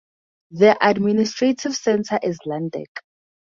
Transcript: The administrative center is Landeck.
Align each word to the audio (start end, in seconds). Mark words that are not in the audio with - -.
The 0.49 0.75
administrative 0.83 1.75
center 1.75 2.17
is 2.23 2.39
Landeck. 2.47 3.03